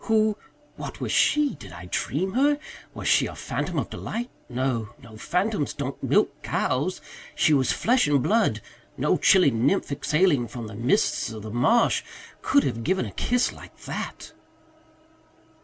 "Who 0.05 0.35
what 0.77 0.99
was 0.99 1.11
she? 1.11 1.53
Did 1.53 1.71
I 1.73 1.87
dream 1.91 2.33
her? 2.33 2.57
Was 2.95 3.07
she 3.07 3.27
a 3.27 3.35
phantom 3.35 3.77
of 3.77 3.91
delight? 3.91 4.31
No, 4.49 4.95
no, 4.99 5.15
phantoms 5.15 5.75
don't 5.75 6.01
milk 6.01 6.41
cows. 6.41 7.01
She 7.35 7.53
was 7.53 7.71
flesh 7.71 8.07
and 8.07 8.23
blood. 8.23 8.61
No 8.97 9.15
chilly 9.15 9.51
nymph 9.51 9.91
exhaling 9.91 10.47
from 10.47 10.65
the 10.65 10.73
mists 10.73 11.29
of 11.29 11.43
the 11.43 11.51
marsh 11.51 12.01
could 12.41 12.63
have 12.63 12.83
given 12.83 13.05
a 13.05 13.11
kiss 13.11 13.53
like 13.53 13.77
that." 13.83 14.33